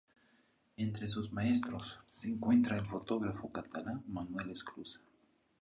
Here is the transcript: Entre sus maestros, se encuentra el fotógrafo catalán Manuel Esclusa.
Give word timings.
Entre 0.77 1.07
sus 1.07 1.31
maestros, 1.31 1.99
se 2.09 2.27
encuentra 2.29 2.75
el 2.75 2.87
fotógrafo 2.87 3.51
catalán 3.51 4.01
Manuel 4.07 4.49
Esclusa. 4.49 4.99